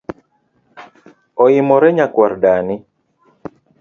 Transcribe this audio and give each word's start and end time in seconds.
Oimore 1.43 1.89
nyakuar 1.95 2.31
dani 2.41 2.75